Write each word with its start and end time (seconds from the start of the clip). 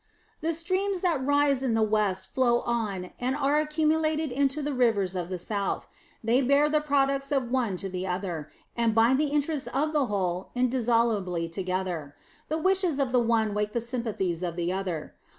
The 0.41 0.55
streams 0.55 1.01
that 1.01 1.23
rise 1.23 1.61
in 1.61 1.75
the 1.75 1.83
West 1.83 2.25
flow 2.25 2.61
on 2.61 3.11
and 3.19 3.35
are 3.35 3.59
accumulated 3.59 4.31
into 4.31 4.63
the 4.63 4.73
rivers 4.73 5.15
of 5.15 5.29
the 5.29 5.37
South; 5.37 5.87
they 6.23 6.41
bear 6.41 6.67
the 6.69 6.81
products 6.81 7.31
of 7.31 7.51
one 7.51 7.77
to 7.77 7.87
the 7.87 8.07
other, 8.07 8.49
and 8.75 8.95
bind 8.95 9.19
the 9.19 9.27
interests 9.29 9.67
of 9.71 9.93
the 9.93 10.07
whole 10.07 10.49
indissolubly 10.55 11.49
together. 11.49 12.15
The 12.47 12.57
wishes 12.57 12.97
of 12.97 13.11
the 13.11 13.19
one 13.19 13.53
wake 13.53 13.73
the 13.73 13.79
sympathies 13.79 14.41
of 14.41 14.55
the 14.55 14.73
other. 14.73 15.13